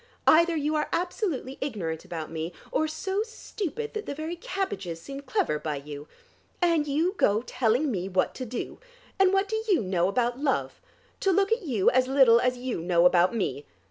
[0.25, 5.19] Either you are absolutely ignorant about me, or so stupid that the very cabbages seem
[5.21, 6.07] clever by you.
[6.59, 8.79] And you go telling me what to do!
[9.19, 10.81] And what do you know about love?
[11.19, 13.67] To look at you, as little as you know about me.